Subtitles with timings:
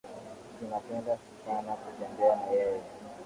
[0.59, 1.13] Tunapenda
[1.45, 2.81] sana kutembea na yeye